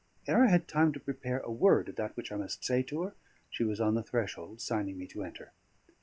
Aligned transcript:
Ere 0.25 0.45
I 0.45 0.47
had 0.49 0.67
time 0.67 0.91
to 0.93 0.99
prepare 0.99 1.41
a 1.41 1.51
word 1.51 1.87
of 1.89 1.95
that 1.97 2.17
which 2.17 2.31
I 2.31 2.35
must 2.35 2.65
say 2.65 2.81
to 2.81 3.03
her, 3.03 3.13
she 3.51 3.63
was 3.63 3.79
on 3.79 3.93
the 3.93 4.01
threshold 4.01 4.59
signing 4.59 4.97
me 4.97 5.05
to 5.05 5.21
enter. 5.23 5.51